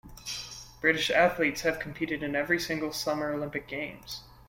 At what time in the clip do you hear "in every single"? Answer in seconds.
2.23-2.91